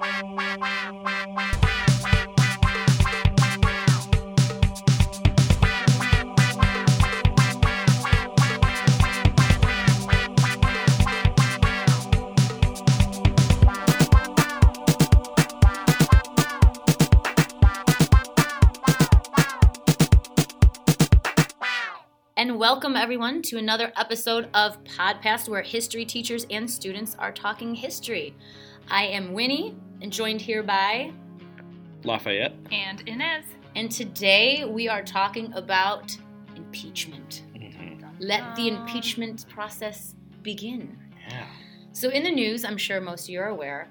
[22.61, 28.35] Welcome everyone to another episode of Podcast where history teachers and students are talking history.
[28.87, 31.11] I am Winnie and joined here by
[32.03, 32.53] Lafayette.
[32.71, 33.45] And Inez.
[33.75, 36.15] And today we are talking about
[36.55, 37.45] impeachment.
[37.55, 38.05] Mm-hmm.
[38.19, 40.99] Let the impeachment process begin.
[41.29, 41.47] Yeah.
[41.93, 43.89] So, in the news, I'm sure most of you are aware,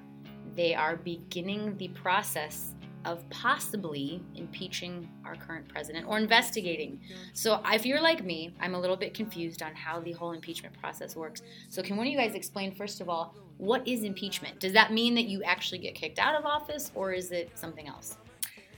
[0.55, 2.73] they are beginning the process
[3.05, 6.99] of possibly impeaching our current president or investigating.
[7.33, 10.79] So, if you're like me, I'm a little bit confused on how the whole impeachment
[10.79, 11.41] process works.
[11.69, 14.59] So, can one of you guys explain, first of all, what is impeachment?
[14.59, 17.87] Does that mean that you actually get kicked out of office or is it something
[17.87, 18.17] else?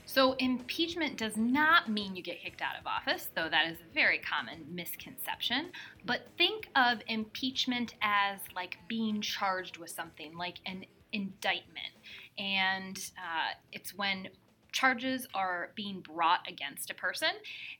[0.05, 3.93] So, impeachment does not mean you get kicked out of office, though that is a
[3.93, 5.71] very common misconception.
[6.05, 11.93] But think of impeachment as like being charged with something, like an indictment.
[12.37, 14.29] And uh, it's when
[14.71, 17.29] charges are being brought against a person.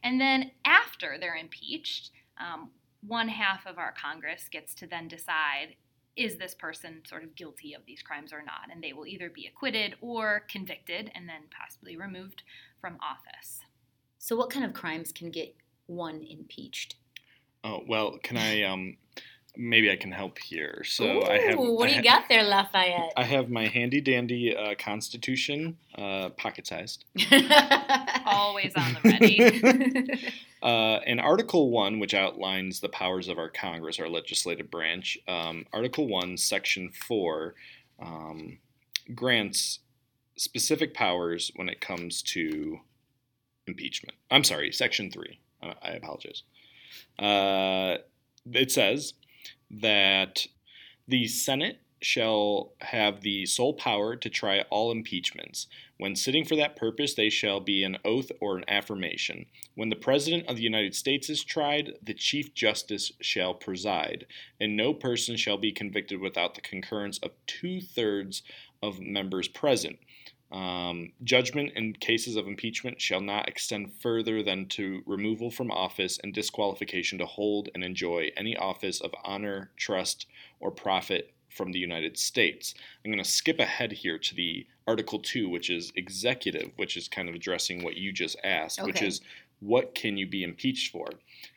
[0.04, 2.70] And then after they're impeached, um,
[3.06, 5.76] one half of our Congress gets to then decide
[6.16, 8.70] is this person sort of guilty of these crimes or not?
[8.72, 12.44] And they will either be acquitted or convicted and then possibly removed
[12.80, 13.62] from office.
[14.20, 15.56] So, what kind of crimes can get
[15.88, 16.96] one impeached?
[17.64, 18.98] Oh well, can I um
[19.56, 20.84] maybe I can help here.
[20.86, 23.14] So Ooh, I have what do you ha- got there, Lafayette?
[23.16, 27.06] I have my handy dandy uh, Constitution, uh, pocket sized.
[28.26, 30.34] Always on the ready.
[30.64, 35.66] Uh, in Article 1, which outlines the powers of our Congress, our legislative branch, um,
[35.74, 37.54] Article 1, Section 4
[38.02, 38.60] um,
[39.14, 39.80] grants
[40.38, 42.80] specific powers when it comes to
[43.68, 44.16] impeachment.
[44.32, 45.38] I'm sorry, Section 3.
[45.62, 46.44] I, I apologize.
[47.20, 47.98] Uh,
[48.54, 49.16] it says
[49.82, 50.46] that
[51.08, 55.68] the Senate shall have the sole power to try all impeachments.
[55.98, 59.46] When sitting for that purpose, they shall be an oath or an affirmation.
[59.76, 64.26] When the President of the United States is tried, the Chief Justice shall preside,
[64.60, 68.44] and no person shall be convicted without the concurrence of two thirds
[68.82, 69.98] of members present.
[70.54, 76.20] Um, judgment in cases of impeachment shall not extend further than to removal from office
[76.24, 80.28] and disqualification to hold and enjoy any office of honor, trust,
[80.60, 82.76] or profit from the United States.
[83.04, 87.08] I'm going to skip ahead here to the Article 2, which is executive, which is
[87.08, 89.22] kind of addressing what you just asked, which is
[89.60, 91.08] what can you be impeached for?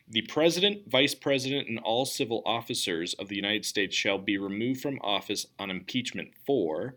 [0.08, 4.80] The President, Vice President, and all civil officers of the United States shall be removed
[4.80, 6.94] from office on impeachment for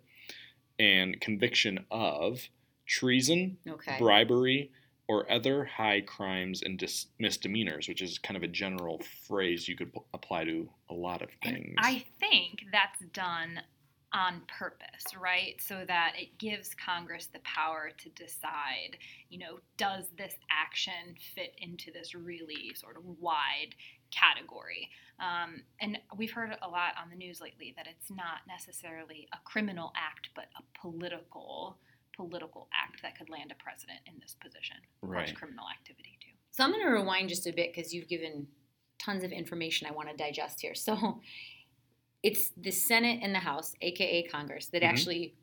[0.80, 2.42] and conviction of
[2.86, 3.98] treason, okay.
[4.00, 4.72] bribery,
[5.08, 9.76] or other high crimes and dis- misdemeanors, which is kind of a general phrase you
[9.76, 11.76] could p- apply to a lot of And things.
[11.80, 13.62] I think that's done
[14.14, 15.62] on purpose, right?
[15.62, 18.98] So that it gives Congress the power to decide,
[19.30, 23.76] you know, does this action fit into this really sort of wide
[24.12, 24.90] category?
[25.20, 29.38] Um, and we've heard a lot on the news lately that it's not necessarily a
[29.44, 31.78] criminal act, but a political
[32.16, 34.76] political act that could land a president in this position.
[35.04, 35.34] Of Right.
[35.34, 36.36] criminal activity too.
[36.52, 38.46] So I'm going to rewind just a bit because you've given
[38.98, 40.76] tons of information I want to digest here.
[40.76, 41.22] So
[42.24, 44.88] it's the Senate and the House, aka Congress, that Mhm.
[44.88, 45.36] actually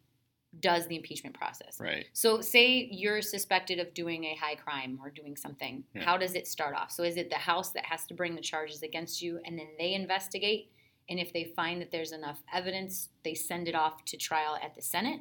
[0.60, 1.78] does the impeachment process.
[1.80, 2.06] right.
[2.14, 5.84] So say you're suspected of doing a high crime or doing something.
[5.94, 6.04] Yeah.
[6.04, 6.90] How does it start off?
[6.90, 9.68] So is it the House that has to bring the charges against you and then
[9.78, 10.72] they investigate?
[11.10, 14.74] And if they find that there's enough evidence, they send it off to trial at
[14.74, 15.20] the Senate?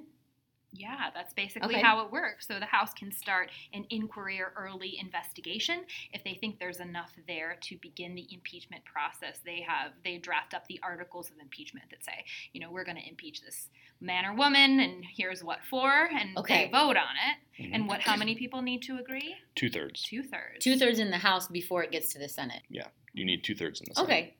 [0.75, 1.81] Yeah, that's basically Okay.
[1.81, 2.47] how it works.
[2.47, 7.11] So the House can start an inquiry or early investigation if they think there's enough
[7.27, 9.39] there to begin the impeachment process.
[9.45, 12.97] They have they draft up the articles of impeachment that say, you know, we're going
[12.97, 13.69] to impeach this
[14.01, 16.65] man or woman, and here's what for, and Okay.
[16.65, 17.61] they vote on it.
[17.63, 17.69] Mhm.
[17.73, 18.01] And what?
[18.01, 19.35] How many people need to agree?
[19.55, 20.03] Two thirds.
[20.03, 20.63] Two thirds.
[20.63, 22.61] Two thirds in the House before it gets to the Senate.
[22.69, 24.05] Yeah, you need two thirds in the Senate.
[24.07, 24.33] Okay.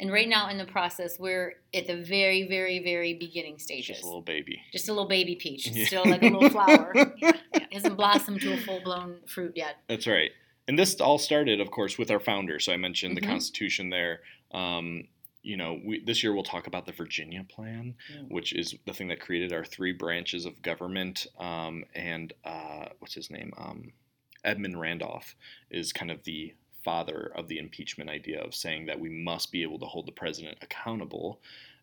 [0.00, 3.96] And right now in the process, we're at the very, very, very beginning stages.
[3.96, 4.60] just a little baby.
[4.72, 5.66] Just a little baby peach.
[5.68, 5.86] Yeah.
[5.86, 6.92] still like a little flower.
[6.94, 7.60] Yeah, yeah.
[7.72, 9.76] hasn't blossomed to a full blown fruit yet.
[9.88, 10.30] That's right.
[10.68, 12.60] And this all started, of course, with our founder.
[12.60, 13.20] So I mentioned Mhm.
[13.22, 14.20] the Constitution there.
[14.52, 15.08] Um,
[15.42, 17.94] you know, we, this year we'll talk about the Virginia Plan,
[18.28, 21.26] which is the thing that created our three branches of government.
[21.38, 23.52] Um, and uh, what's his name?
[23.56, 23.92] Um,
[24.44, 25.34] Edmund Randolph
[25.70, 26.54] is kind of the
[26.88, 30.12] father of the impeachment idea of saying that we must be able to hold the
[30.12, 31.38] president accountable.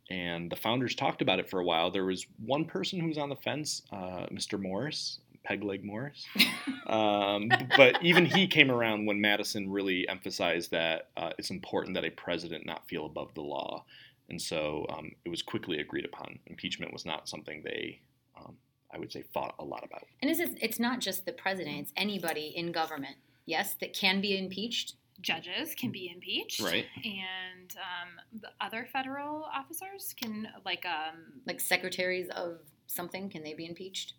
[0.09, 1.91] and the founders talked about it for a while.
[1.91, 4.59] There was one person who was on the fence, uh, Mr.
[4.59, 6.25] Morris, Pegleg Morris.
[6.87, 12.03] um, but even he came around when Madison really emphasized that uh, it's important that
[12.03, 13.85] a president not feel above the law.
[14.29, 16.39] And so um, it was quickly agreed upon.
[16.47, 17.99] Impeachment was not something they,
[18.39, 18.55] um,
[18.91, 20.05] I would say, fought a lot about.
[20.23, 24.37] And it's, it's not just the president, it's anybody in government, yes, that can be
[24.37, 24.95] impeached.
[25.21, 26.85] Judges can be impeached, Right.
[27.03, 33.53] And um, the other federal officers can, like, um, Like secretaries of something, can they
[33.53, 34.13] be impeached?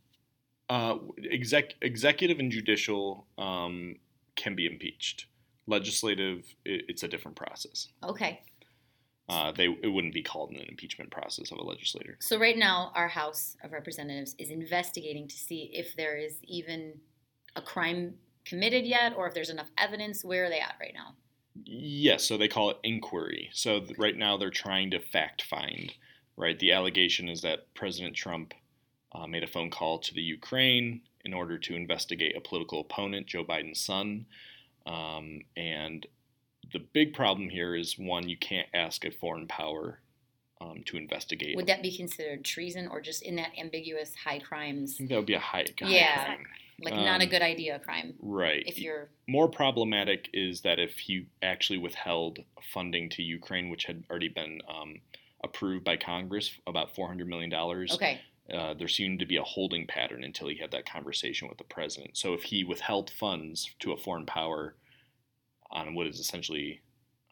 [0.71, 0.97] Uh,
[1.31, 3.97] exec- executive and judicial um,
[4.37, 5.27] can be impeached.
[5.67, 7.89] Legislative, it, it's a different process.
[8.03, 8.41] Okay.
[9.29, 12.17] Uh, they it wouldn't be called an impeachment process of a legislator.
[12.21, 16.95] So right now, our House of Representatives is investigating to see if there is even
[17.57, 18.15] a crime
[18.47, 20.25] committed yet, or if there's enough evidence.
[20.25, 21.15] Where are they at right now?
[21.65, 23.51] Yes, so they call it inquiry.
[23.53, 25.93] So th- right now they're trying to fact find.
[26.39, 28.53] Right, the allegation is that President Trump
[29.15, 33.27] uh, made a phone call to the Ukraine in order to investigate a political opponent,
[33.27, 34.27] Joe Biden's son,
[34.87, 36.07] um, and
[36.73, 40.01] the big problem here is one, you can't ask a foreign power
[40.61, 41.57] um, to investigate.
[41.57, 44.95] Would that be considered treason, or just in that ambiguous high crimes?
[44.95, 46.25] I think that would be a high, high Yeah.
[46.25, 46.47] crime.
[46.81, 48.15] Like not a Um, good idea crime?
[48.21, 48.65] Right.
[48.67, 54.05] If you're More problematic is that if he actually withheld funding to Ukraine, which had
[54.11, 55.01] already been um,
[55.43, 58.21] approved by Congress, about $400 million, okay,
[58.53, 61.65] uh, there seemed to be a holding pattern until he had that conversation with the
[61.65, 62.17] president.
[62.17, 64.77] So if he withheld funds to a foreign power
[65.71, 66.81] on what is essentially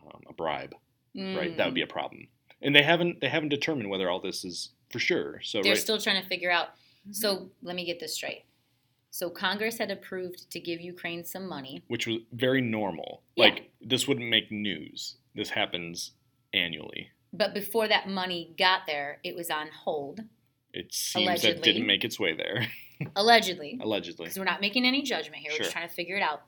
[0.04, 0.74] um, a bribe,
[1.14, 1.90] right, that would be Mm.
[1.90, 2.28] a problem.
[2.62, 5.40] And they haven't they haven't determined whether all this is for sure.
[5.42, 6.68] So They're right, still trying to figure out.
[7.02, 7.12] Mm-hmm.
[7.12, 8.44] So let me get this straight.
[9.14, 11.84] So Congress had approved to give Ukraine some money.
[11.86, 13.22] which was very normal.
[13.36, 13.44] Yeah.
[13.44, 15.18] Like this wouldn't make news.
[15.36, 16.10] This happens
[16.52, 17.10] annually.
[17.32, 20.18] But before that money got there, it was on hold,
[20.72, 22.66] It seems that didn't make its way there,
[23.16, 24.24] allegedly, allegedly.
[24.24, 25.52] because we're not making any judgment here.
[25.52, 26.42] We're just trying to figure it out.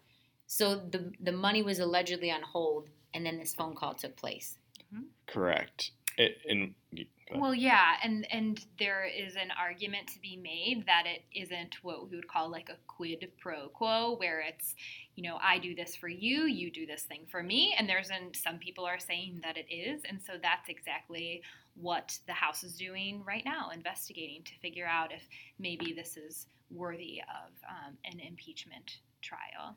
[0.48, 4.58] So the the money was allegedly on hold, and then this phone call took place.
[4.92, 5.04] Mm-hmm.
[5.28, 5.92] Correct.
[6.18, 6.74] It, and
[7.31, 7.40] ahead.
[7.40, 12.08] Well, yeah, and and there is an argument to be made that it isn't what
[12.08, 14.75] we would call like a quid pro quo, where it's,
[15.14, 18.11] you know, I do this for you, you do this thing for me, and there's
[18.11, 21.43] an some people are saying that it is, and so that's exactly
[21.75, 25.28] what the House is doing right now, investigating to figure out if
[25.58, 29.76] maybe this is worthy of um, an impeachment trial.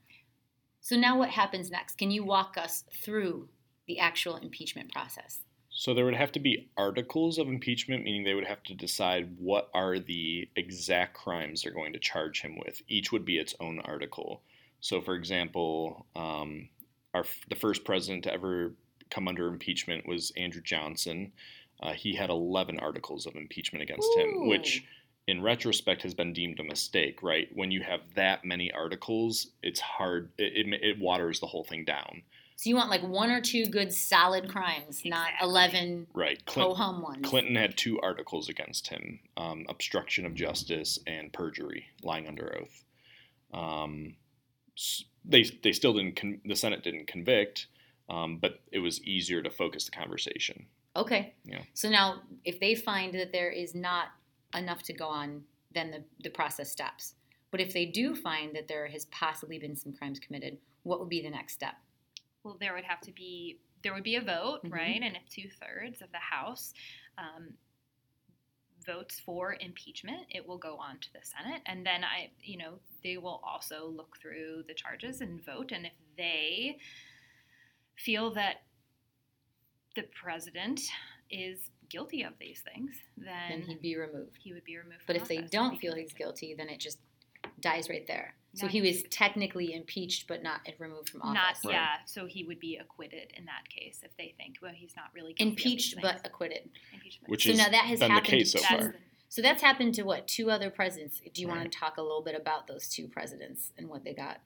[0.82, 1.98] So now what happens next?
[1.98, 3.50] Can you walk us through
[3.86, 5.42] the actual impeachment process?
[5.80, 9.34] So there would have to be articles of impeachment, meaning they would have to decide
[9.40, 12.82] what are the exact crimes they're going to charge him with.
[12.90, 14.42] Each would be its own article.
[14.82, 16.68] So, for example, um,
[17.14, 18.74] our the first president to ever
[19.10, 21.32] come under impeachment was Andrew Johnson.
[21.82, 24.84] Uh, he had 11 articles of impeachment against him, which,
[25.28, 27.24] in retrospect, has been deemed a mistake.
[27.24, 27.48] Right?
[27.54, 30.32] When you have that many articles, it's hard.
[30.38, 32.24] It, it, it waters the whole thing down.
[32.60, 36.44] So you want like one or two good solid crimes, not eleven Right?
[36.46, 37.26] ho Clint, hum ones.
[37.26, 42.84] Clinton had two articles against him: um, obstruction of justice and perjury, lying under oath.
[43.54, 44.18] Um,
[45.24, 46.18] they they still didn't.
[46.18, 47.68] Con- the Senate didn't convict,
[48.10, 50.66] um, but it was easier to focus the conversation.
[50.98, 51.36] Okay.
[51.46, 51.62] Yeah.
[51.76, 54.08] So now, if they find that there is not
[54.54, 57.14] enough to go on, then the, the process stops.
[57.52, 61.08] But if they do find that there has possibly been some crimes committed, what would
[61.08, 61.76] be the next step?
[62.44, 64.74] Well, there would have to be there would be a vote, Mhm.
[64.74, 65.02] right?
[65.02, 66.74] And if two thirds of the House
[67.18, 67.58] um,
[68.86, 72.80] votes for impeachment, it will go on to the Senate, and then I, you know,
[73.04, 75.72] they will also look through the charges and vote.
[75.72, 76.78] And if they
[77.96, 78.64] feel that
[79.96, 80.82] the president
[81.30, 84.38] is guilty of these things, Then then he'd be removed.
[84.42, 85.04] he would be removed.
[85.08, 87.00] But if they don't feel he's guilty, then it just
[87.62, 88.36] dies right there.
[88.56, 91.66] So Not- he was technically impeached, but not removed from Not office.
[91.66, 91.74] Right.
[91.74, 95.06] yeah, so he would be acquitted in that case if they think well he's not
[95.14, 96.70] really guilty of these Impeached but acquitted.
[96.92, 97.30] impeachment.
[97.30, 98.78] Which So has now that has been the happened- case so That's far.
[98.92, 98.98] the-
[99.32, 100.28] So that's happened to what?
[100.28, 101.22] Two other presidents.
[101.34, 104.14] Do you want to talk a little bit about those two presidents and what they
[104.16, 104.42] got?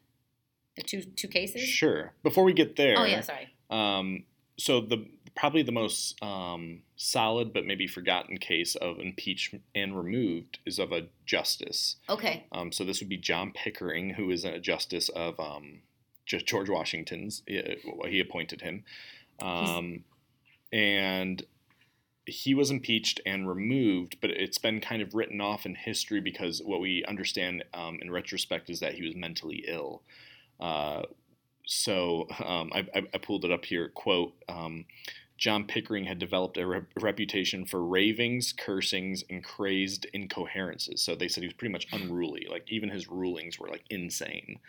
[0.76, 1.62] The two two cases?
[1.62, 2.14] Sure.
[2.24, 3.54] Before we get there, Oh yeah, sorry.
[3.70, 4.26] Um,
[4.58, 10.60] so the probably the most um, solid but maybe forgotten case of impeached and removed
[10.66, 11.98] is of a justice.
[12.10, 12.46] Okay.
[12.52, 15.82] Um, so this would be John Pickering, who is a justice of um,
[16.26, 17.44] George Washington's.
[17.48, 18.84] He, appointed him,
[19.42, 20.04] um,
[20.72, 21.44] and
[22.26, 24.18] he was impeached and removed.
[24.22, 28.12] But it's been kind of written off in history because what we understand um, in
[28.12, 30.04] retrospect is that he was mentally ill.
[30.60, 31.04] Uh,
[31.66, 33.90] so um, I, I, I pulled it up here.
[33.90, 34.34] Quote.
[34.48, 34.86] Um,
[35.44, 41.02] John Pickering had developed a re- reputation for ravings, cursings, and crazed incoherences.
[41.02, 42.48] So they said he was pretty much unruly.
[42.50, 44.60] Like even his rulings were like insane.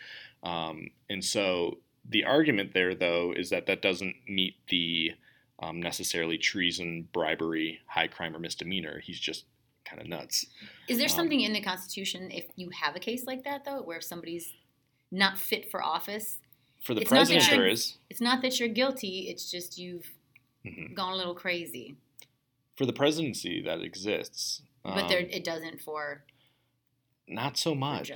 [0.43, 1.79] Um, and so
[2.09, 5.13] the argument there, though, is that that doesn't meet the
[5.61, 8.99] um, necessarily treason, bribery, high crime, or misdemeanor.
[8.99, 9.45] He's just
[9.85, 10.45] kind of nuts.
[10.89, 13.81] Is there Um, something in the Constitution if you have a case like that though,
[13.81, 14.53] where if somebody's
[15.13, 16.41] not fit for office?
[16.83, 17.97] For the president, there is.
[18.11, 20.11] It's not that you're guilty; it's just you've
[20.65, 20.95] Mhm.
[20.95, 21.97] gone a little crazy.
[22.77, 24.63] For the presidency, that exists.
[24.83, 26.25] but there, Um, it doesn't for,
[27.27, 28.11] not so much.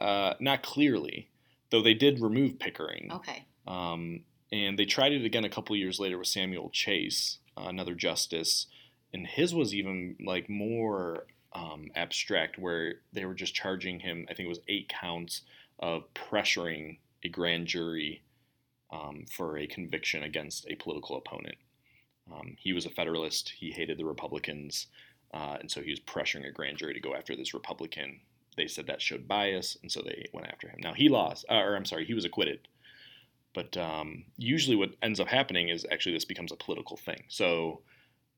[0.00, 1.30] Uh, not clearly,
[1.70, 3.10] though they did remove Pickering.
[3.10, 3.44] Okay.
[3.66, 7.94] Um, and they tried it again a couple years later with Samuel Chase, uh, another
[7.94, 8.66] justice,
[9.12, 14.26] and his was even like more um, abstract, where they were just charging him.
[14.30, 15.40] I think it was eight counts
[15.78, 18.22] of pressuring a grand jury
[18.90, 21.56] um, for a conviction against a political opponent.
[22.32, 23.52] Um, he was a Federalist.
[23.56, 24.86] He hated the Republicans,
[25.32, 28.20] uh, and so he was pressuring a grand jury to go after this Republican.
[28.56, 30.80] They said that showed bias, and so they went after him.
[30.82, 32.68] Now he lost, uh, or I'm sorry, he was acquitted.
[33.54, 37.24] But um, usually, what ends up happening is actually this becomes a political thing.
[37.28, 37.80] So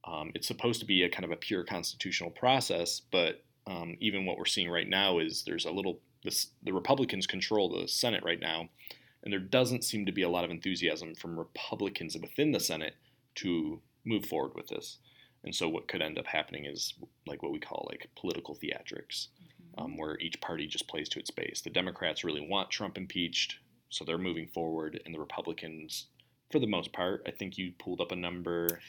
[0.05, 4.27] um, it's supposed to be a kind of a pure constitutional process, but um, even
[4.27, 8.25] what we're seeing right now is there's a little this, the Republicans control the Senate
[8.25, 8.69] right now,
[9.23, 12.95] and there doesn't seem to be a lot of enthusiasm from Republicans within the Senate
[13.43, 14.99] to move forward with this.
[15.45, 16.95] And so what could end up happening is
[17.27, 19.29] like what we call like political theatrics,
[19.77, 21.61] um, where each party just plays to its base.
[21.61, 23.57] The Democrats really want Trump impeached,
[23.89, 26.07] so they're moving forward, and the Republicans,
[26.51, 28.81] for the most part, I think you pulled up a number.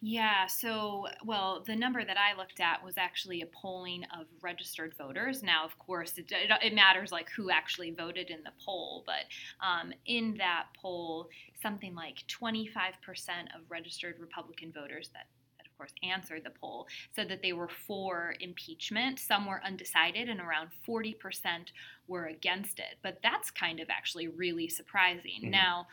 [0.00, 4.94] Yeah, so, well, the number that I looked at was actually a polling of registered
[4.98, 5.42] voters.
[5.42, 9.24] Now, of course, it, it, it matters like who actually voted in the poll, but
[9.66, 11.28] um, in that poll,
[11.62, 12.92] something like 25%
[13.54, 15.26] of registered Republican voters that
[15.58, 19.18] that of course answered the poll said that they were for impeachment.
[19.18, 21.14] Some were undecided, and around 40%
[22.06, 22.96] were against it.
[23.02, 25.44] But that's kind of actually really surprising.
[25.44, 25.50] Mhm.
[25.50, 25.86] Now,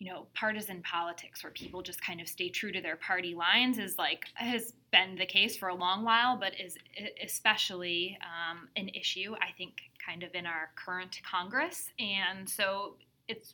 [0.00, 3.78] you know, partisan politics where people just kind of stay true to their party lines
[3.78, 6.78] is like has been the case for a long while, but is
[7.22, 11.90] especially um, an issue, I think, kind of in our current Congress.
[11.98, 12.96] And so
[13.28, 13.52] it's,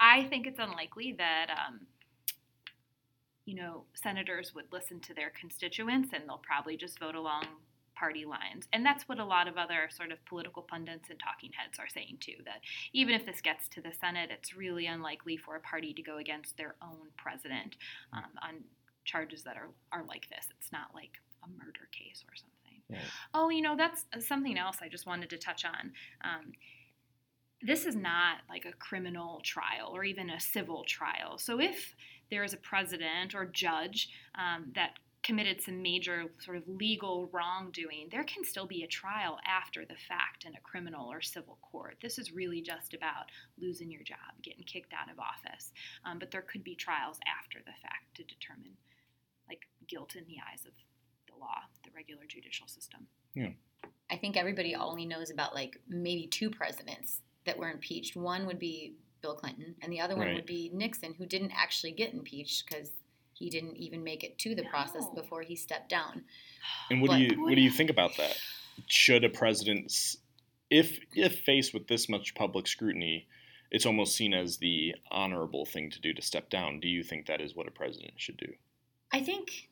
[0.00, 1.80] I think it's unlikely that, um,
[3.44, 7.44] you know, senators would listen to their constituents and they'll probably just vote along
[7.98, 8.68] party lines.
[8.72, 11.88] And that's what a lot of other sort of political pundits and talking heads are
[11.88, 12.60] saying too that
[12.92, 16.18] even if this gets to the Senate, it's really unlikely for a party to go
[16.18, 17.76] against their own president
[18.12, 18.54] um, on
[19.04, 20.46] charges that are, are like this.
[20.58, 22.82] It's not like a murder case or something.
[22.90, 23.00] Right.
[23.34, 25.92] Oh, you know, that's something else I just wanted to touch on.
[26.22, 26.52] Um,
[27.60, 31.38] this is not like a criminal trial or even a civil trial.
[31.38, 31.94] So if
[32.30, 38.08] there is a president or judge um, that committed some major sort of legal wrongdoing,
[38.10, 41.96] there can still be a trial after the fact in a criminal or civil court.
[42.00, 45.72] This is really just about losing your job, getting kicked out of office.
[46.04, 48.72] Um, but there could be trials after the fact to determine
[49.48, 50.72] like guilt in the eyes of
[51.26, 53.06] the law, the regular judicial system.
[53.34, 53.50] Yeah.
[54.10, 58.16] I think everybody only knows about like maybe two presidents that were impeached.
[58.16, 60.34] One would be Bill Clinton, and the other one Right.
[60.36, 62.92] would be Nixon, who didn't actually get impeached because
[63.38, 66.24] he didn't even make it to the process before he stepped down.
[66.90, 68.36] And what But- do you what do you think about that?
[68.88, 69.92] Should a president,
[70.70, 73.26] if if faced with this much public scrutiny,
[73.70, 76.80] it's almost seen as the honorable thing to do to step down.
[76.80, 78.52] Do you think that is what a president should do?
[79.12, 79.68] I think.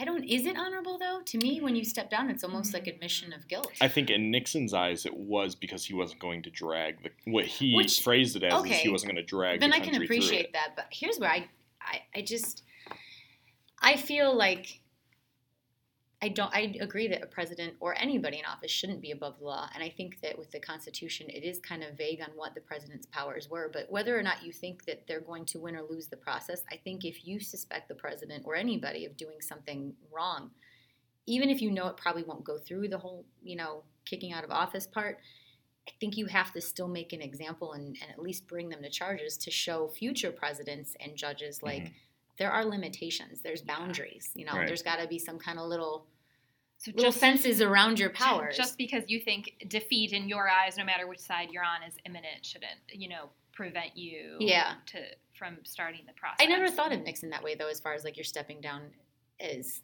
[0.00, 0.22] I don't.
[0.24, 1.22] Is it honorable though?
[1.24, 2.94] To me, when you step down, it's almost like Mm.
[2.94, 3.72] admission of guilt.
[3.80, 7.46] I think in Nixon's eyes, it was because he wasn't going to drag the what
[7.46, 8.74] he Which- phrased it as is okay.
[8.78, 9.58] he wasn't going to drag.
[9.60, 10.74] then the I can appreciate that.
[10.76, 11.48] But here's where I,
[11.80, 12.62] I, I just,
[13.80, 14.80] I feel like
[16.20, 16.52] I don't.
[16.52, 19.84] I agree that a president or anybody in office shouldn't be above the law, and
[19.84, 23.06] I think that with the Constitution, it is kind of vague on what the president's
[23.06, 23.70] powers were.
[23.72, 26.64] But whether or not you think that they're going to win or lose the process,
[26.72, 30.50] I think if you suspect the president or anybody of doing something wrong,
[31.26, 34.42] even if you know it probably won't go through the whole, you know, kicking out
[34.42, 35.18] of office part,
[35.88, 38.82] I think you have to still make an example and, and at least bring them
[38.82, 41.92] to charges to show future presidents and judges like Mhm.
[42.36, 44.30] there are limitations, there's boundaries.
[44.34, 44.66] You know, Right.
[44.66, 46.06] there's got to be some kind of little
[46.76, 48.56] So little just fences around your powers.
[48.56, 51.96] Just because you think defeat in your eyes, no matter which side you're on, is
[52.04, 54.76] imminent, shouldn't you know prevent you Yeah.
[54.86, 56.36] to from starting the process.
[56.40, 58.92] I never thought of Nixon that way though, as far as like you're stepping down
[59.40, 59.82] as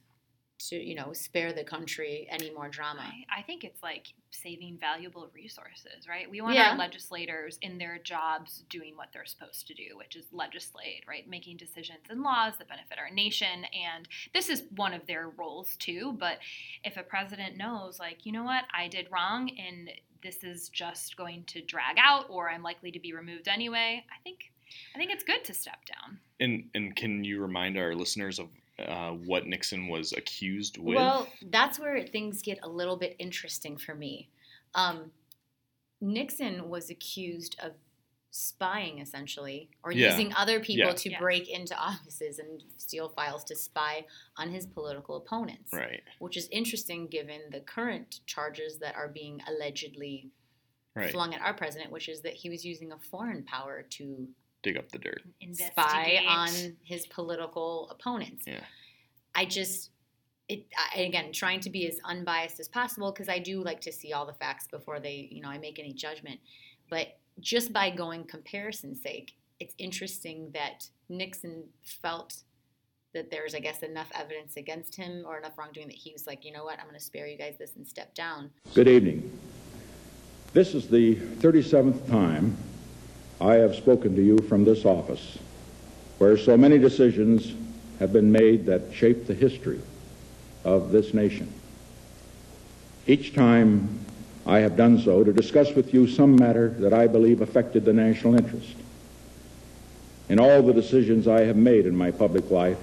[0.68, 3.02] to you know spare the country any more drama.
[3.02, 6.28] I, I think it's like saving valuable resources, right?
[6.30, 6.70] We want Yeah.
[6.72, 11.28] our legislators in their jobs doing what they're supposed to do, which is legislate, right?
[11.28, 13.64] Making decisions and laws that benefit our nation.
[13.72, 16.16] And this is one of their roles too.
[16.18, 16.38] But
[16.82, 19.90] if a president knows, like, you know what, I did wrong and
[20.22, 24.22] this is just going to drag out or I'm likely to be removed anyway, I
[24.24, 24.50] think
[24.94, 26.18] I think it's good to step down.
[26.40, 30.96] And and can you remind our listeners of uh, what Nixon was accused with?
[30.96, 34.28] Well, that's where things get a little bit interesting for me.
[34.74, 35.12] Um,
[36.00, 37.72] Nixon was accused of
[38.30, 40.10] spying, essentially, or Yeah.
[40.10, 40.94] using other people Yeah.
[40.94, 41.18] to Yeah.
[41.20, 45.72] break into offices and steal files to spy on his political opponents.
[45.72, 50.30] right, Which is interesting given the current charges that are being allegedly
[50.96, 51.12] right.
[51.12, 54.28] flung at our president, which is that he was using a foreign power to
[54.64, 55.22] Dig up the dirt.
[55.52, 56.48] spy on
[56.82, 58.46] his political opponents.
[58.46, 58.60] Yeah.
[59.34, 59.90] I just
[60.48, 60.66] it
[60.96, 64.14] I, again trying to be as unbiased as possible because I do like to see
[64.14, 66.40] all the facts before they you know I make any judgment.
[66.88, 72.34] But just by going comparison's sake, it's interesting that Nixon felt
[73.12, 76.42] that there's I guess enough evidence against him or enough wrongdoing that he was like,
[76.42, 78.50] you know what, I'm going to spare you guys this and step down.
[78.72, 79.30] Good evening.
[80.54, 82.56] This is the 37th time
[83.40, 85.38] I have spoken to you from this office,
[86.18, 87.54] where so many decisions
[87.98, 89.80] have been made that shape the history
[90.64, 91.52] of this nation.
[93.06, 94.00] Each time
[94.46, 97.92] I have done so to discuss with you some matter that I believe affected the
[97.92, 98.74] national interest.
[100.28, 102.78] In all the decisions I have made in my public life,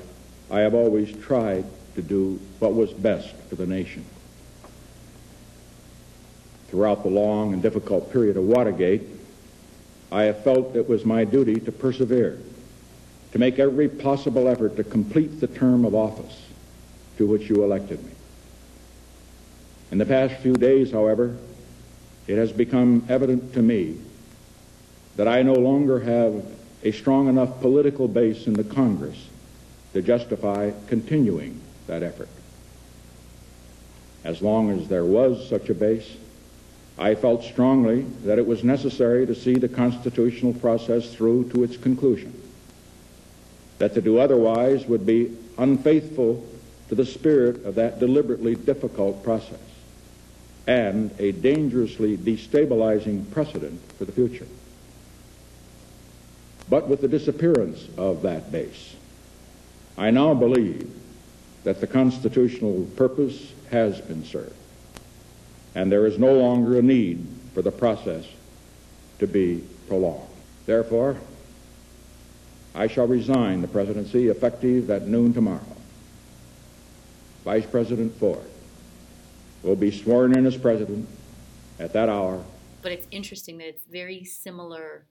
[0.51, 1.65] I have always tried
[1.95, 4.05] to do what was best for the nation
[6.71, 9.01] throughout the long and difficult period of Watergate,
[10.11, 12.39] I have felt it was my duty to persevere,
[13.31, 16.37] to make every possible effort to complete the term of office
[17.17, 18.11] to which you elected me.
[19.91, 21.37] In the past few days, however,
[22.27, 23.97] it has become evident to me
[25.15, 26.45] that I no longer have
[26.83, 29.27] a strong enough political base in the Congress
[29.93, 32.29] to justify continuing that effort.
[34.23, 36.09] As long as there was such a base,
[37.01, 41.75] I felt strongly that it was necessary to see the constitutional process through to its
[41.75, 42.31] conclusion.
[43.79, 46.47] That to do otherwise would be unfaithful
[46.89, 49.57] to the spirit of that deliberately difficult process
[50.67, 54.47] and a dangerously destabilizing precedent for the future.
[56.69, 58.95] But with the disappearance of that base,
[59.97, 60.87] I now believe
[61.63, 64.53] that the constitutional purpose has been served
[65.75, 68.25] and there is no longer a need for the process
[69.19, 70.27] to be prolonged.
[70.65, 71.17] Therefore,
[72.73, 75.65] I shall resign the presidency effective at noon tomorrow.
[77.43, 78.45] Vice President Ford
[79.63, 81.07] will be sworn in as president
[81.79, 82.43] at that hour.
[82.81, 85.05] But it's interesting that it's very similar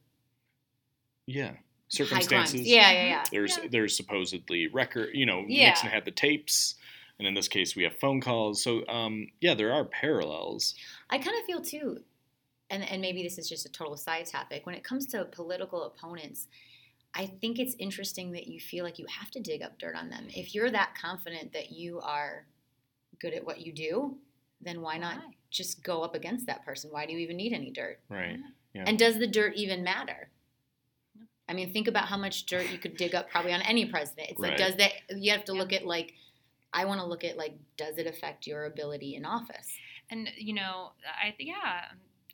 [1.26, 1.56] Yeah, high
[1.88, 2.62] circumstances.
[2.66, 3.24] Yeah, yeah, yeah.
[3.30, 3.68] There's Yeah.
[3.70, 5.10] there's supposedly record.
[5.14, 5.68] You know, Yeah.
[5.68, 6.74] Nixon had the tapes,
[7.20, 8.62] and in this case, we have phone calls.
[8.62, 10.74] So, um, yeah, there are parallels.
[11.10, 11.98] I kind of feel too,
[12.70, 14.64] and and maybe this is just a total side topic.
[14.64, 16.48] When it comes to political opponents,
[17.14, 20.08] I think it's interesting that you feel like you have to dig up dirt on
[20.08, 20.28] them.
[20.30, 22.46] If you're that confident that you are
[23.20, 24.16] good at what you do,
[24.62, 25.32] then why not Why?
[25.50, 26.90] just go up against that person?
[26.90, 28.00] Why do you even need any dirt?
[28.08, 28.38] Right.
[28.74, 28.84] Yeah.
[28.86, 30.30] And does the dirt even matter?
[31.48, 34.30] I mean, think about how much dirt you could dig up probably on any president.
[34.30, 36.14] It's like, does that, you have to look at like,
[36.72, 39.68] I want to look at like, does it affect your ability in office?
[40.10, 41.84] And you know, I think yeah,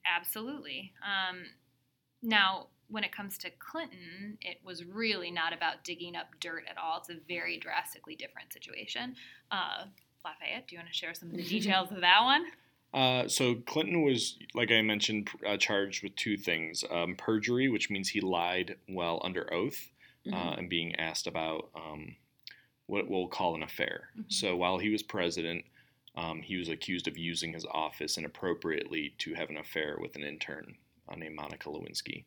[0.06, 0.92] absolutely.
[1.02, 1.44] Um,
[2.22, 6.78] now, when it comes to Clinton, it was really not about digging up dirt at
[6.78, 6.98] all.
[6.98, 9.16] It's a very drastically different situation.
[9.50, 9.86] Uh,
[10.24, 12.44] Lafayette, do you want to share some of the details of that one?
[12.94, 17.90] Uh, so Clinton was, like I mentioned, uh, charged with two things: um, perjury, which
[17.90, 19.90] means he lied while under oath,
[20.26, 20.58] uh, Mhm.
[20.58, 22.16] and being asked about um,
[22.86, 24.10] what we'll call an affair.
[24.16, 24.32] Mhm.
[24.32, 25.64] So while he was president,
[26.14, 30.22] um, he was accused of using his office inappropriately to have an affair with an
[30.22, 30.76] intern
[31.08, 32.24] uh, named Monica Lewinsky.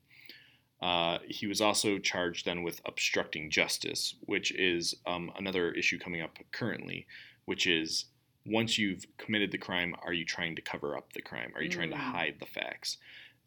[0.81, 6.21] Uh, he was also charged then with obstructing justice, which is um, another issue coming
[6.21, 7.05] up currently,
[7.45, 8.05] which is
[8.45, 11.51] once you've committed the crime, are you trying to cover up the crime?
[11.55, 12.11] Are you trying to Mm.
[12.11, 12.97] hide the facts?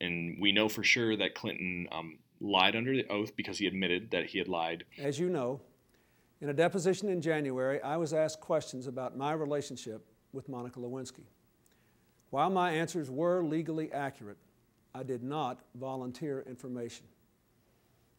[0.01, 4.11] And we know for sure that Clinton um, lied under the oath because he admitted
[4.11, 4.85] that he had lied.
[4.99, 5.63] As you know,
[6.43, 11.23] in a deposition in January, I was asked questions about my relationship with Monica Lewinsky.
[12.31, 14.39] While my answers were legally accurate,
[14.93, 17.07] I did not volunteer information.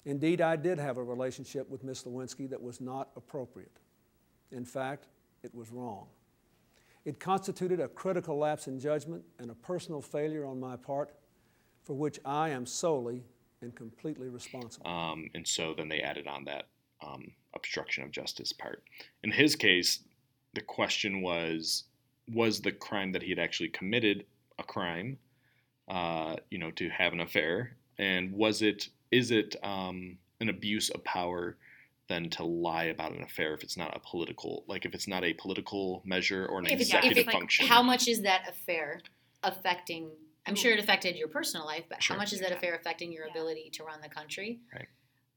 [0.06, 3.78] Indeed, I did have a relationship with Miss Lewinsky that was not appropriate.
[4.52, 5.08] In fact,
[5.44, 6.08] it was wrong.
[7.04, 11.14] It constituted a critical lapse in judgment and a personal failure on my part
[11.84, 13.26] for which I am solely
[13.62, 14.88] and completely responsible.
[14.88, 16.68] Um, and so then they added on that
[17.06, 18.84] um, obstruction of justice part.
[19.24, 20.00] In his case,
[20.54, 21.84] the question was
[22.30, 24.26] was the crime that he had actually committed
[24.58, 25.18] a crime,
[25.90, 30.90] uh, you know, to have an affair, and was it is it um, an abuse
[30.90, 31.58] of power
[32.10, 35.24] then to lie about an affair if it's not a political like if it's not
[35.24, 37.66] a political measure or an If it's, if executive it's function?
[37.68, 39.00] how much is that affair
[39.42, 40.10] affecting?
[40.46, 42.16] I'm sure it affected your personal life, but Sure.
[42.16, 43.32] how much is that affair affecting your Yeah.
[43.32, 44.60] ability to run the country?
[44.74, 44.88] Right.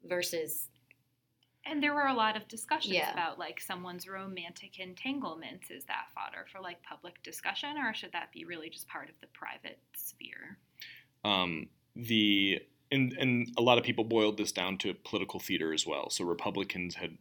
[0.05, 0.68] Versus,
[1.68, 3.12] And there were a lot of discussions Yeah.
[3.12, 5.70] about like someone's romantic entanglements.
[5.70, 9.14] Is that fodder for like public discussion, or should that be really just part of
[9.20, 10.59] the private sphere?
[11.24, 12.61] um, the
[12.92, 16.09] and and a lot of people boiled this down to political theater as well.
[16.11, 17.18] So Republicans had,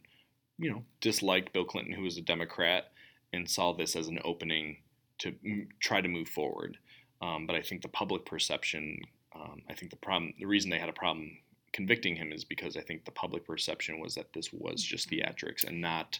[0.58, 2.92] you know, disliked Bill Clinton, who was a Democrat,
[3.32, 4.76] and saw this as an opening
[5.18, 6.78] to m- try to move forward.
[7.20, 9.00] Um, but I think the public perception,
[9.34, 11.38] um, I think the problem, the reason they had a problem
[11.76, 15.62] convicting him is because I think the public perception was that this was just theatrics
[15.62, 16.18] and not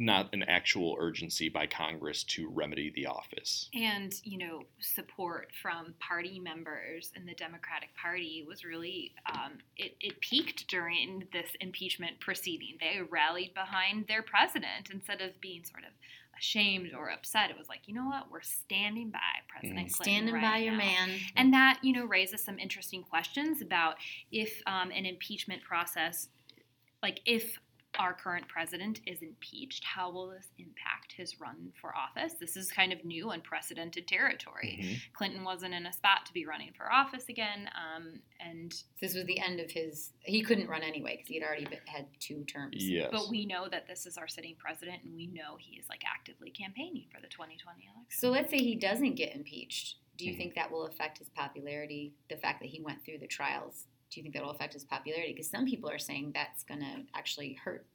[0.00, 3.68] not an actual urgency by Congress to remedy the office.
[3.74, 9.96] And, you know, support from party members in the Democratic Party was really, um, it,
[10.00, 12.76] it peaked during this impeachment proceeding.
[12.78, 15.90] They rallied behind their president instead of being sort of
[16.38, 17.50] ashamed or upset.
[17.50, 19.92] It was like, you know what, we're standing by President Mhm.
[19.94, 20.02] Clinton.
[20.04, 20.78] standing right by your now.
[20.78, 21.10] man.
[21.36, 23.96] And that, you know, raises some interesting questions about
[24.30, 26.28] if um, an impeachment process,
[27.02, 27.58] like if
[27.98, 32.34] our current president is impeached, how will this impact his run for office?
[32.34, 34.78] This is kind of new, unprecedented territory.
[34.82, 35.12] Mhm.
[35.14, 39.24] Clinton wasn't in a spot to be running for office again, um, and This was
[39.26, 40.12] the end of his.
[40.24, 42.76] He couldn't run anyway because he had already been, had two terms.
[42.88, 43.08] Yes.
[43.12, 46.02] but we know that this is our sitting president, and we know he is like
[46.04, 48.06] actively campaigning for the 2020 election.
[48.10, 49.96] So let's say he doesn't get impeached.
[50.16, 50.36] Do you Mhm.
[50.38, 52.14] think that will affect his popularity?
[52.28, 53.86] The fact that he went through the trials.
[54.10, 55.32] Do you think that will affect his popularity?
[55.32, 57.86] Because some people are saying that's going to actually hurt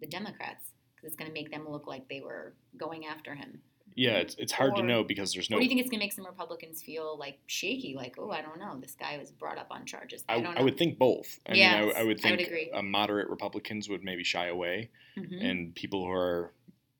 [0.00, 3.60] the Democrats because it's going to make them look like they were going after him.
[3.94, 6.00] Yeah, it's it's hard to know because there's no Or do you think it's going
[6.00, 9.30] to make some Republicans feel like shaky, like, oh, I don't know, this guy was
[9.30, 10.22] brought up on charges.
[10.28, 11.40] I, I, don't I would think both.
[11.48, 12.42] I mean, I, I would would think
[12.74, 15.42] uh, moderate Republicans would maybe shy away, Mhm.
[15.42, 16.52] and people who are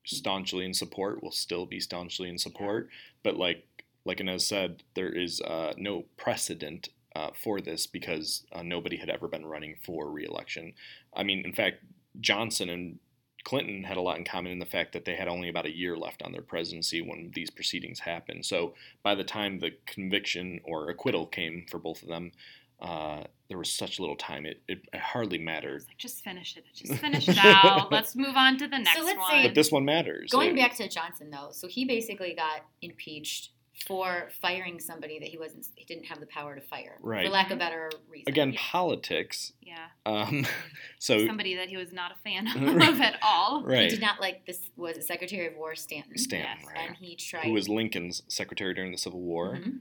[0.07, 2.89] staunchly in support will still be staunchly in support.
[3.23, 3.67] But like
[4.07, 9.09] like Inez said, there is uh, no precedent uh, for this because uh, nobody had
[9.09, 10.75] ever been running for reelection.
[11.15, 11.77] I mean, in fact,
[12.21, 12.99] Johnson and
[13.45, 15.75] Clinton had a lot in common in the fact that they had only about a
[15.75, 18.45] year left on their presidency when these proceedings happened.
[18.45, 22.33] So by the time the conviction or acquittal came for both of them,
[22.81, 24.45] uh, there was such little time.
[24.45, 25.85] It, it, it hardly mattered.
[25.87, 26.65] Like, just finish it.
[26.75, 27.91] Just finish it out.
[27.91, 29.31] Let's move on to the next let's one.
[29.31, 30.31] say- But this one matters.
[30.31, 33.53] Going It- back to Johnson, though, so he basically got impeached
[33.87, 37.27] for firing somebody that he wasn't, he didn't have the power to fire, Right.
[37.27, 38.25] for lack of better reason.
[38.29, 38.59] again, Yeah.
[38.63, 39.53] politics.
[39.61, 40.47] yeah, Um,
[40.99, 42.47] so somebody that he was not a fan
[42.83, 44.71] of at all right He did not like this.
[44.77, 46.17] Was it Secretary of War Stanton?
[46.17, 47.45] Stanton, Yes, right, and he tried.
[47.45, 49.57] who was Lincoln's secretary during the Civil War.
[49.57, 49.65] Mhm.
[49.65, 49.81] Mhm.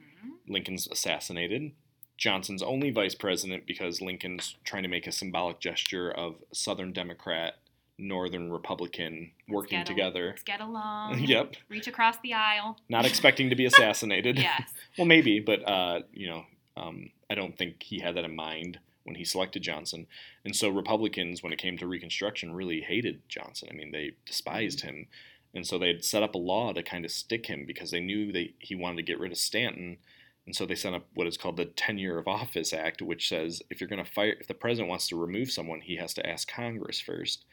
[0.49, 1.71] Lincoln's assassinated.
[2.17, 7.59] Johnson's only vice president because Lincoln's trying to make a symbolic gesture of Southern Democrat,
[7.97, 10.27] Northern Republican working al- together.
[10.27, 11.19] Let's get along.
[11.25, 12.77] Yep, Reach across the aisle.
[12.89, 14.37] not expecting to be assassinated.
[14.37, 14.71] Yes.
[14.97, 16.45] Well, maybe, but uh, you know,
[16.77, 20.07] um, I don't think he had that in mind when he selected Johnson.
[20.45, 23.67] And so Republicans, when it came to Reconstruction, really hated Johnson.
[23.69, 25.07] I mean, they despised him,
[25.53, 27.99] and so they had set up a law to kind of stick him because they
[27.99, 29.97] knew they he wanted to get rid of Stanton.
[30.45, 33.61] And so they set up what is called the Tenure of Office Act, which says
[33.69, 36.25] if you're going to fire, if the president wants to remove someone, he has to
[36.25, 37.43] ask Congress first.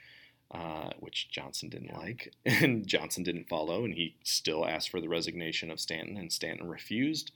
[0.53, 5.09] Uh, which Johnson didn't like, and Johnson didn't follow, and he still asked for the
[5.09, 7.33] resignation of Stanton, and Stanton refused.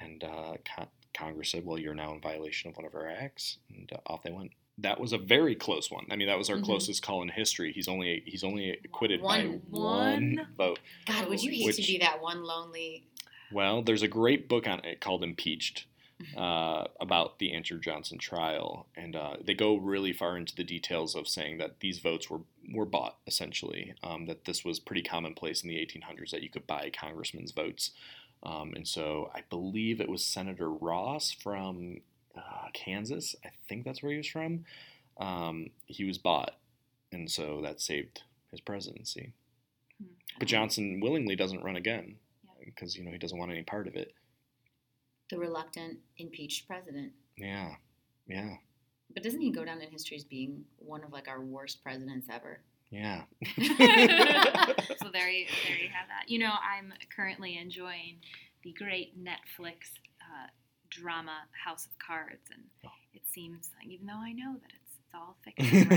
[0.00, 3.58] And uh, co- Congress said, "Well, you're now in violation of one of our acts,"
[3.68, 4.52] and uh, off they went.
[4.78, 6.06] That was a very close one.
[6.10, 6.64] I mean, that was our Mhm.
[6.64, 7.72] closest call in history.
[7.72, 10.78] He's only he's only acquitted One- by one one vote.
[11.04, 13.04] God, would you hate to be that one lonely?
[13.52, 15.88] Well, there's a great book on it called Impeached Mm-hmm.
[16.36, 21.14] uh, about the Andrew Johnson trial, and uh, they go really far into the details
[21.14, 22.40] of saying that these votes were
[22.74, 23.94] were bought essentially.
[24.02, 27.92] Um, that this was pretty commonplace in the 1800s that you could buy congressmen's votes,
[28.42, 31.98] um, and so I believe it was Senator Ross from
[32.36, 33.34] uh, Kansas.
[33.44, 34.64] I think that's where he was from.
[35.18, 36.56] Um, he was bought,
[37.12, 39.32] and so that saved his presidency.
[40.00, 40.06] Hmm.
[40.38, 42.64] But Johnson willingly doesn't run again Yeah.
[42.64, 44.12] because you know he doesn't want any part of it.
[45.30, 47.12] The reluctant impeached president.
[47.36, 47.70] Yeah,
[48.26, 48.54] yeah.
[49.12, 52.28] But doesn't he go down in history as being one of like our worst presidents
[52.30, 52.60] ever?
[52.90, 53.22] Yeah.
[53.58, 56.28] so there you there you have that.
[56.28, 58.16] You know, I'm currently enjoying
[58.62, 60.48] the great Netflix uh,
[60.90, 62.88] drama House of Cards, and Oh.
[63.12, 65.88] it seems like even though I know that it's it's all fiction,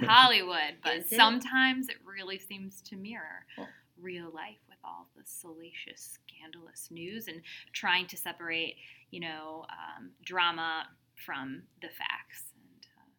[0.00, 0.04] right?
[0.08, 1.10] Hollywood, but it?
[1.10, 3.68] sometimes it really seems to mirror Well-
[4.00, 8.76] real life with all the salacious, scandalous news and trying to separate,
[9.10, 10.84] you know, um, drama
[11.24, 12.52] from the facts.
[12.54, 13.10] And uh,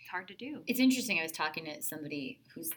[0.00, 0.62] it's hard to do.
[0.66, 1.18] It's interesting.
[1.18, 2.70] I was talking to somebody who's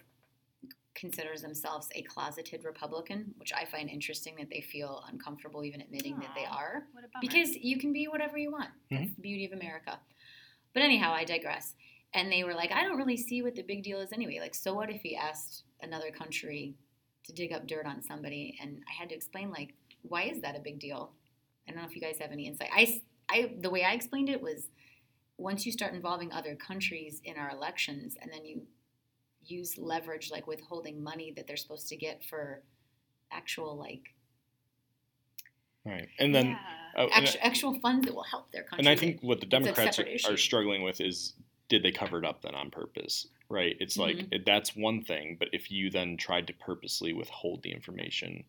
[0.96, 6.18] considers themselves a closeted Republican, which I find interesting that they feel uncomfortable even admitting
[6.20, 6.84] that they are.
[6.94, 7.22] What a bummer.
[7.22, 8.70] Because you can be whatever you want.
[8.90, 10.00] That's the beauty of America.
[10.74, 11.76] But anyhow, I digress.
[12.14, 14.40] And they were like, I don't really see what the big deal is anyway.
[14.40, 16.76] Like, so what if he asked another country
[17.26, 18.58] to dig up dirt on somebody?
[18.62, 21.12] And I had to explain, like, why is that a big deal?
[21.68, 22.70] I don't know if you guys have any insight.
[22.74, 24.70] I, I the way I explained it was
[25.38, 28.62] once you start involving other countries in our elections and then you
[29.46, 32.64] use leverage like withholding money that they're supposed to get for
[33.32, 34.16] actual like
[35.86, 36.10] Right.
[36.18, 36.60] And then, Yeah.
[36.98, 38.80] uh, and, actual, actual funds that will help their country.
[38.80, 40.34] and I think what the Democrats separate are, issue.
[40.34, 41.34] are struggling with is
[41.68, 43.28] did they cover it up then on purpose?
[43.50, 43.76] Right.
[43.80, 44.28] It's like Mhm.
[44.32, 48.44] it, that's one thing, but if you then tried to purposely withhold the information,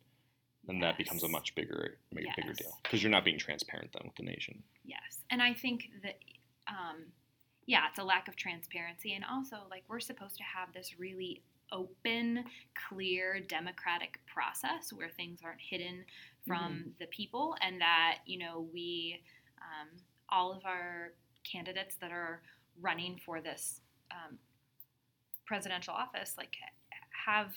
[0.64, 4.02] then that becomes a much bigger, bigger, bigger deal because you're not being transparent then
[4.05, 4.62] with the nation.
[4.85, 6.18] Yes, and I think that,
[6.66, 7.12] um,
[7.66, 11.42] yeah, it's a lack of transparency, and also like we're supposed to have this really
[11.72, 12.44] open,
[12.88, 16.05] clear, democratic process where things aren't hidden
[16.46, 19.20] from the people, and that you know we,
[19.61, 19.88] um,
[20.29, 21.12] all of our
[21.44, 22.42] candidates that are
[22.81, 24.39] running for this um,
[25.47, 26.57] presidential office, like
[27.27, 27.53] have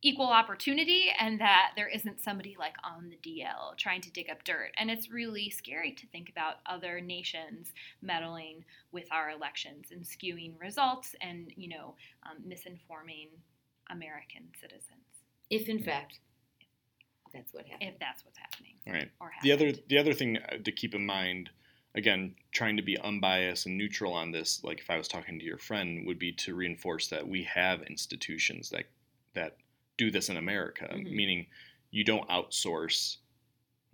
[0.00, 4.44] equal opportunity and that there isn't somebody like on the DL trying to dig up
[4.44, 4.70] dirt.
[4.78, 10.52] And it's really scary to think about other nations meddling with our elections and skewing
[10.60, 13.28] results and, you know, um, misinforming
[13.90, 16.20] American citizens, if in fact
[17.32, 17.90] that's what happened.
[17.94, 19.10] if that's what's happening Right.
[19.20, 21.50] or The other the other thing uh, to keep in mind,
[21.94, 25.44] again, trying to be unbiased and neutral on this, like if I was talking to
[25.44, 28.86] your friend, would be to reinforce that we have institutions that
[29.34, 29.56] that
[29.96, 31.10] do this in America, Mhm.
[31.12, 31.46] meaning
[31.90, 33.18] you don't outsource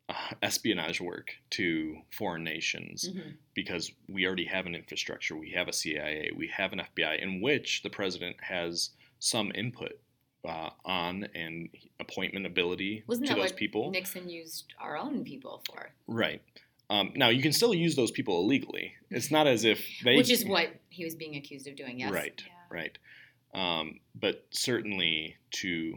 [0.08, 3.36] uh, espionage work to foreign nations Mhm.
[3.54, 5.34] because we already have an infrastructure.
[5.36, 9.98] We have a CIA, we have an FBI, in which the president has some input
[10.44, 13.90] uh, on and appointment ability Wasn't to that those what people.
[13.92, 15.90] Nixon used our own people for?
[16.06, 16.42] Right.
[16.90, 18.94] Um, now you can still use those people illegally.
[19.10, 20.16] It's not as if they.
[20.16, 22.12] Which is what he was being accused of doing, yes.
[22.12, 22.42] Right.
[22.46, 22.76] Yeah.
[22.76, 22.98] Right.
[23.54, 25.94] Um, but certainly to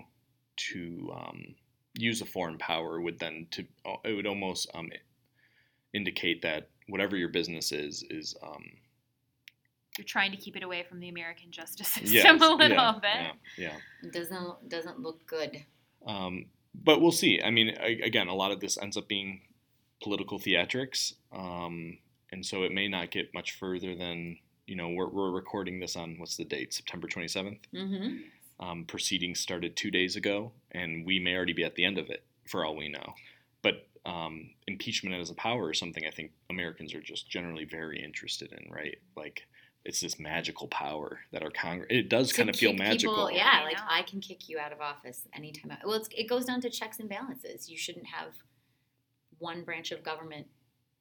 [0.71, 1.55] to um,
[1.95, 3.65] use a foreign power would then to
[4.05, 4.89] it would almost um,
[5.93, 8.63] indicate that whatever your business is is um,
[9.97, 12.93] You're trying to keep it away from the American justice system yes, a little yeah,
[12.93, 13.01] bit.
[13.03, 13.31] Yeah.
[13.57, 13.73] yeah.
[14.03, 15.65] It doesn't doesn't look good.
[16.05, 17.41] Um, but we'll see.
[17.43, 19.41] I mean, again, a lot of this ends up being
[20.01, 21.97] political theatrics, um,
[22.31, 24.89] and so it may not get much further than you know.
[24.89, 26.73] We're, we're recording this on what's the date?
[26.73, 27.59] September twenty seventh.
[27.73, 28.17] Mm-hmm.
[28.59, 32.09] Um, proceedings started two days ago, and we may already be at the end of
[32.09, 33.13] it for all we know.
[33.61, 38.03] But um, impeachment as a power is something I think Americans are just generally very
[38.03, 38.97] interested in, right?
[39.15, 39.43] Like
[39.87, 41.87] it's this magical power that our Congress.
[41.89, 43.31] It does kind of feel magical.
[43.31, 43.77] yeah, like.
[43.89, 45.71] I can kick you out of office anytime.
[45.71, 47.69] I, well, it's, it goes down to checks and balances.
[47.69, 48.33] You shouldn't have
[49.39, 50.47] one branch of government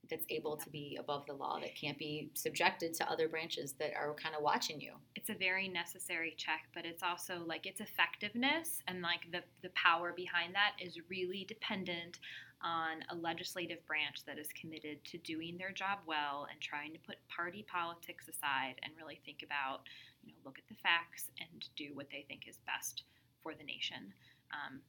[0.08, 3.92] that's able to be above the law that can't be subjected to other branches that
[3.96, 4.92] are kind of watching you.
[5.14, 9.70] it's a very necessary check, but it's also like its effectiveness and like the, the
[9.70, 12.18] power behind that is really dependent
[12.62, 16.98] on a legislative branch that is committed to doing their job well and trying to
[17.06, 19.80] put party politics aside and really think about,
[20.22, 23.04] you know, look at the facts and do what they think is best
[23.42, 24.12] for the nation.
[24.52, 24.80] Um,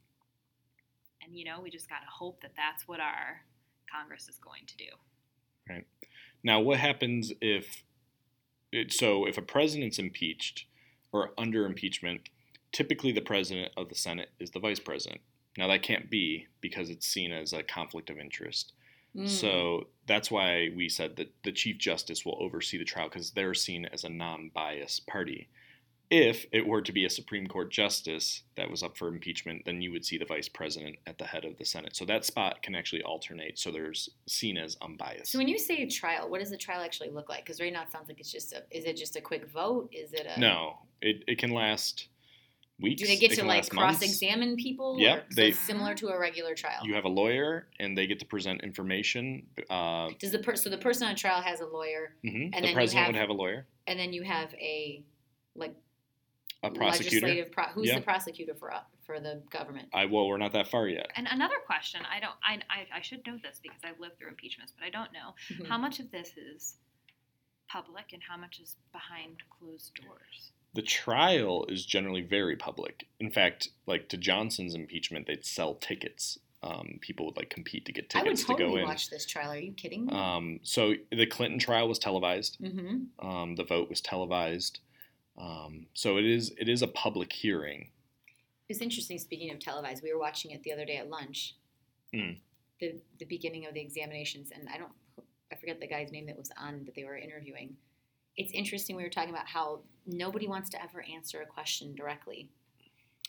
[1.22, 3.42] and, you know, we just got to hope that that's what our
[3.92, 4.90] Congress is going to do.
[5.68, 5.86] Right.
[6.42, 7.82] Now, what happens if
[8.72, 10.66] it, so if a president's impeached
[11.12, 12.28] or under impeachment,
[12.72, 15.20] typically the president of the Senate is the vice president.
[15.56, 18.72] Now that can't be because it's seen as a conflict of interest.
[19.16, 19.28] Mm.
[19.28, 23.54] So that's why we said that the chief justice will oversee the trial because they're
[23.54, 25.48] seen as a non-biased party.
[26.10, 29.82] If it were to be a Supreme Court justice that was up for impeachment, then
[29.82, 31.94] you would see the vice president at the head of the Senate.
[31.96, 33.58] So that spot can actually alternate.
[33.58, 35.30] So there's seen as unbiased.
[35.32, 37.44] So when you say a trial, what does the trial actually look like?
[37.44, 38.62] Because right now it sounds like it's just a.
[38.70, 39.90] Is it just a quick vote?
[39.92, 40.40] Is it a?
[40.40, 42.08] No, it, it can last
[42.80, 43.02] weeks.
[43.02, 44.96] Do they get it to like cross-examine people?
[44.98, 46.80] Yeah, so they- similar to a regular trial.
[46.84, 49.46] You have a lawyer, and they get to present information.
[49.68, 52.48] Uh, Does the per- so the person on trial has a lawyer, mhm.
[52.54, 53.66] And The president have- would have a lawyer.
[53.86, 55.04] and then you have a
[55.54, 55.74] like
[56.64, 57.26] A prosecutor.
[57.26, 57.96] legislative pro- who's Yeah.
[58.00, 59.88] the prosecutor for uh, for the government?
[59.94, 61.06] I well, we're not that far yet.
[61.14, 64.28] And another question, I don't, I, I, I should know this because I've lived through
[64.28, 65.68] impeachments, but I don't know Mhm.
[65.68, 66.76] how much of this is
[67.68, 70.52] public and how much is behind closed doors.
[70.74, 73.06] The trial is generally very public.
[73.20, 76.38] In fact, like to Johnson's impeachment, they'd sell tickets.
[76.62, 78.88] Um, people would like compete to get I would tickets to go totally in.
[78.88, 79.52] watch this trial.
[79.52, 80.12] Are you kidding me?
[80.12, 82.58] Um, so the Clinton trial was televised.
[82.60, 83.26] mm-hmm.
[83.26, 84.80] Um, the vote was televised.
[85.38, 87.90] Um, so it is it is a public hearing.
[88.68, 89.18] It's interesting.
[89.18, 91.54] Speaking of televised, we were watching it the other day at lunch.
[92.14, 92.38] Mm.
[92.80, 94.92] The the beginning of the examinations, and I don't,
[95.52, 97.76] I forget the guy's name that was on that they were interviewing.
[98.36, 98.96] It's interesting.
[98.96, 102.50] We were talking about how nobody wants to ever answer a question directly,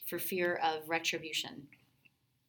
[0.07, 1.67] for fear of retribution.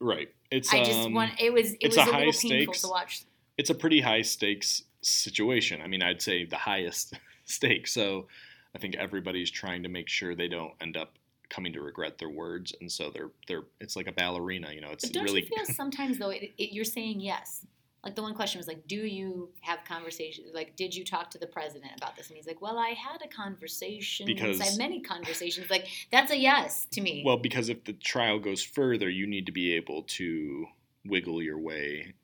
[0.01, 0.29] Right.
[0.51, 1.33] It's I just um, want.
[1.38, 1.73] It was.
[1.73, 3.23] It it's was a a, high little painful stakes- to watch.
[3.59, 5.81] it's a pretty high stakes situation.
[5.83, 7.87] I mean, I'd say the highest stake.
[7.87, 8.27] So
[8.74, 11.14] I think everybody's trying to make sure they don't end up
[11.48, 14.72] coming to regret their words, and so they're they're it's like a ballerina.
[14.72, 17.66] You know, it's But don't really you feel sometimes though it, it, you're saying yes?
[18.02, 20.48] Like the one question was like, "Do you have conversations?
[20.54, 23.20] Like, did you talk to the president about this?" And he's like, "Well, I had
[23.22, 24.24] a conversation.
[24.24, 25.68] Because- I had many conversations.
[25.68, 29.44] Like, that's a yes to me." well because if the trial goes further, you need
[29.46, 30.66] to be able to
[31.04, 32.14] wiggle your way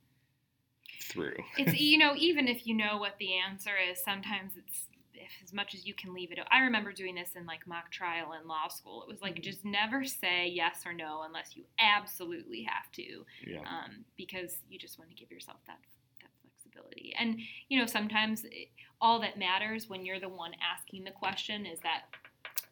[1.02, 1.36] through.
[1.58, 4.95] It's you know even if you know what the answer is, sometimes it's if
[5.42, 6.38] as much as you can leave it.
[6.50, 9.02] I remember doing this in like mock trial in law school.
[9.02, 9.42] It was like Mhm.
[9.42, 13.60] just never say yes or no unless you absolutely have to, Yeah.
[13.68, 15.78] um, because you just want to give yourself that
[16.22, 17.14] that flexibility.
[17.18, 21.66] And you know sometimes it, all that matters when you're the one asking the question
[21.66, 22.04] is that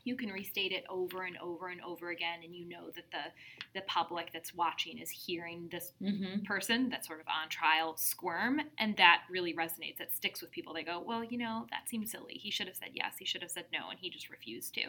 [0.04, 3.32] you can restate it over and over and over again, and you know that the
[3.74, 6.42] the public that's watching is hearing this mm-hmm.
[6.44, 10.72] person that's sort of on trial squirm and that really resonates that sticks with people
[10.72, 13.42] they go well you know that seems silly he should have said yes he should
[13.42, 14.82] have said no and he just refused to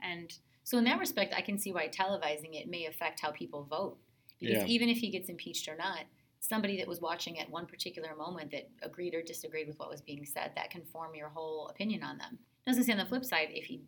[0.00, 3.64] and So in that respect, I can see why televising it may affect how people
[3.64, 3.98] vote.
[4.38, 4.66] Because Yeah.
[4.66, 6.04] even if he gets impeached or not,
[6.38, 10.00] somebody that was watching at one particular moment that agreed or disagreed with what was
[10.00, 12.38] being said, that can form your whole opinion on them.
[12.66, 13.82] doesn't gonna say on the flip side, if he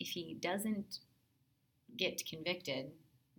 [0.00, 0.98] if he doesn't
[1.96, 2.90] get convicted,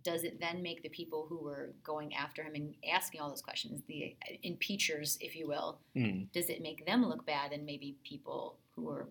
[0.02, 3.42] does it then make the people who were going after him and asking all those
[3.42, 6.30] questions, the impeachers, if you will, Mm.
[6.32, 9.08] does it make them look bad and maybe people who are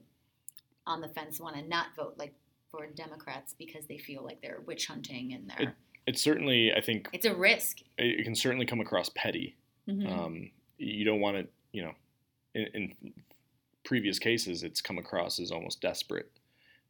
[0.88, 2.34] on the fence want to not vote like
[2.72, 5.76] for Democrats because they feel like they're witch hunting and they're
[6.08, 7.82] It's certainly, I think, it's a risk.
[8.00, 9.56] it it can certainly come across petty.
[9.88, 10.08] Mhm.
[10.10, 11.94] Um, you don't want to, you know,
[12.56, 13.14] in, in
[13.84, 16.32] previous cases, it's come across as almost desperate.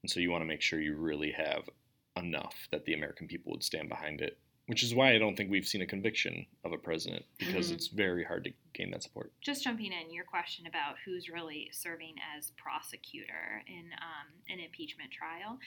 [0.04, 1.70] And so you want to make sure you really have
[2.18, 5.50] enough that the American people would stand behind it, which is why I don't think
[5.52, 7.74] we've seen a conviction of a president because Mhm.
[7.76, 9.34] it's very hard to gain that support.
[9.42, 15.12] just jumping in your question about who's really serving as prosecutor in um, an impeachment
[15.12, 15.60] trial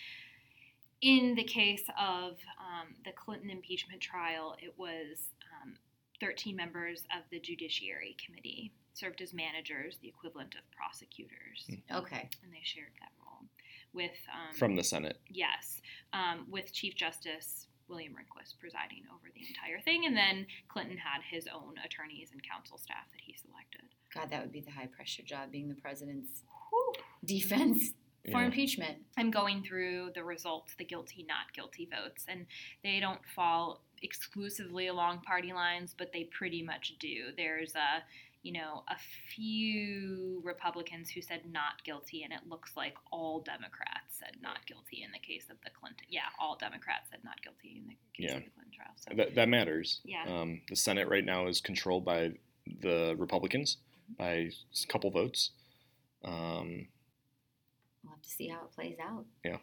[1.01, 5.31] in the case of um, the clinton impeachment trial it was
[5.62, 5.77] um,
[6.21, 12.29] 13 members of the judiciary committee served as managers the equivalent of prosecutors Okay.
[12.45, 13.49] and they shared that role
[13.94, 15.18] with um, From the Senate.
[15.28, 15.81] Yes,
[16.12, 21.20] um, with Chief Justice William Rehnquist presiding over the entire thing, and then Clinton had
[21.31, 23.83] his own attorneys and counsel staff that he selected.
[24.14, 26.42] God, that would be the high pressure job being the president's
[27.24, 27.92] defense
[28.31, 28.46] for Yeah.
[28.46, 29.05] impeachment.
[29.16, 32.46] I'm going through the results, the guilty, not guilty votes, and
[32.83, 37.33] they don't fall exclusively along party lines, but they pretty much do.
[37.37, 38.02] There's a
[38.42, 38.96] you know, a
[39.28, 45.02] few Republicans who said not guilty, and it looks like all Democrats said not guilty
[45.05, 46.07] in the case of the Clinton.
[46.11, 48.37] Yeah, all Democrats said not guilty in the case Yeah.
[48.38, 48.94] of the Clinton trial.
[48.96, 50.00] So That, that matters.
[50.05, 50.24] Yeah.
[50.26, 52.33] Um, the Senate right now is controlled by
[52.81, 53.76] the Republicans
[54.18, 54.52] by a
[54.88, 55.50] couple votes.
[56.24, 56.88] Um,
[58.05, 59.24] We'll have to see how it plays out.
[59.44, 59.59] Yeah.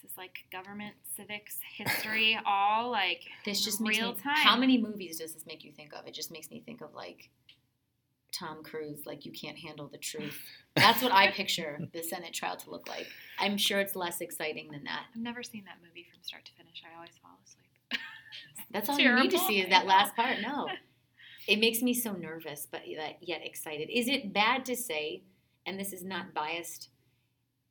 [0.00, 4.20] This is like government, civics, history, all like This just in makes real me.
[4.20, 4.36] time.
[4.36, 6.06] How many movies does this make you think of?
[6.06, 7.30] It just makes me think of like
[8.32, 10.38] Tom Cruise, like you can't handle the truth.
[10.76, 13.06] That's what I picture the Senate trial to look like.
[13.38, 15.02] I'm sure it's less exciting than that.
[15.14, 16.82] I've never seen that movie from start to finish.
[16.84, 18.00] I always fall asleep.
[18.70, 20.36] That's all you need to see is that last part.
[20.42, 20.68] No,
[21.46, 23.88] it makes me so nervous, but yet yet excited.
[23.90, 25.22] Is it bad to say,
[25.66, 26.90] and this is not biased?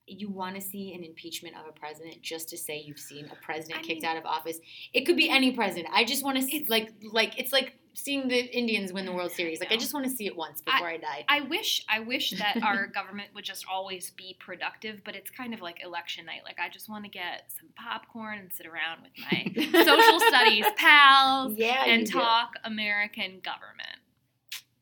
[0.09, 3.35] You want to see an impeachment of a president just to say you've seen a
[3.45, 4.57] president I kicked mean- out of office.
[4.93, 5.93] It could be any president.
[5.93, 9.31] I just want to see like like it's like seeing the Indians win the World
[9.31, 9.59] Series.
[9.59, 11.25] Like I just want to see it once before I, die.
[11.27, 15.53] I wish I wish that our government would just always be productive, but it's kind
[15.53, 16.41] of like election night.
[16.45, 20.65] Like I just want to get some popcorn and sit around with my social studies
[20.77, 22.13] pals yeah, you and do.
[22.13, 23.99] talk American government.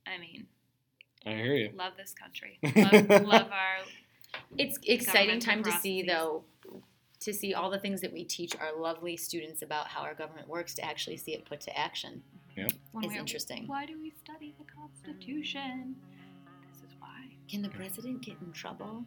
[0.05, 0.47] I mean,
[1.25, 1.69] I hear you.
[1.73, 2.59] love this country.
[2.75, 3.85] Love, love our
[4.57, 6.43] It's exciting governmental time to see though
[7.21, 10.47] to see all the things that we teach our lovely students about how our government
[10.47, 12.21] works to actually see it put to action.
[12.55, 13.67] When It's interesting.
[13.67, 15.95] Why do we study the Constitution?
[16.71, 17.27] This is why.
[17.49, 19.05] Can the president get in trouble?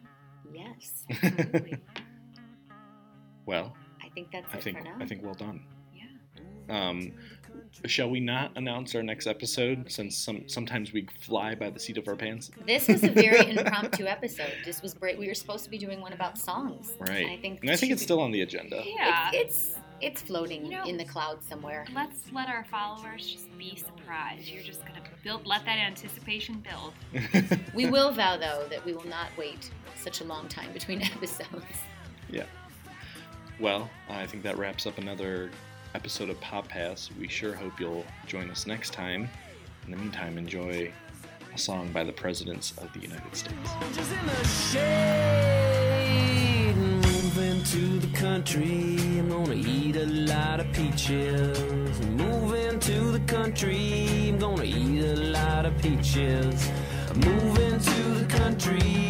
[0.53, 1.05] Yes.
[1.23, 1.77] Absolutely.
[3.45, 4.95] Well, I think that's I it think for now.
[4.99, 5.61] I think well done.
[5.95, 6.05] yeah.
[6.91, 7.11] Um,
[7.85, 11.97] shall we not announce our next episode since some sometimes we fly by the seat
[11.97, 12.51] of our pants?
[12.67, 14.53] This was a very impromptu episode.
[14.65, 15.17] This was great.
[15.17, 16.93] We were supposed to be doing one about songs.
[16.99, 17.25] Right.
[17.27, 18.83] I think And I think it's be- still on the agenda.
[18.85, 19.31] Yeah.
[19.33, 21.85] It's it's, it's floating You know- in the clouds somewhere.
[21.93, 24.47] Let's let our followers just be surprised.
[24.47, 26.93] You're just gonna build, let that anticipation build.
[27.73, 31.65] We will vow though that we will not wait such a long time between episodes.
[32.29, 32.45] yeah.
[33.59, 35.51] Well, I think that wraps up another
[35.95, 37.09] episode of Pop Pass.
[37.19, 39.27] We sure hope you'll join us next time.
[39.85, 40.91] In the meantime, enjoy
[41.53, 43.71] a song by the presidents of the United States.
[48.19, 48.97] Country.
[49.17, 51.57] I'm gonna eat a lot of peaches.
[52.01, 54.29] I'm Moving to the country.
[54.29, 56.69] I'm gonna eat a lot of peaches.
[57.09, 59.09] I'm Moving to the country.